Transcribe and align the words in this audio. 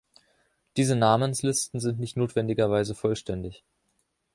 Diese 0.77 0.95
Namenslisten 0.95 1.79
sind 1.79 1.99
nicht 1.99 2.17
notwendigerweise 2.17 2.95
vollständig. 2.95 3.63